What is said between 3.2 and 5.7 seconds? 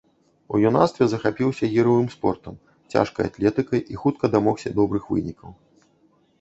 атлетыкай і хутка дамогся добрых вынікаў.